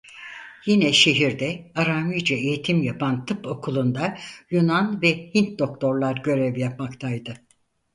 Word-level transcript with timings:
Yine 0.65 0.93
şehirde 0.93 1.71
Aramice 1.75 2.35
eğitim 2.35 2.83
yapan 2.83 3.25
tıp 3.25 3.45
okulunda 3.47 4.17
Yunan 4.49 5.01
ve 5.01 5.31
Hint 5.35 5.59
doktorlar 5.59 6.15
görev 6.17 6.57
yapmaktaydı. 6.59 7.33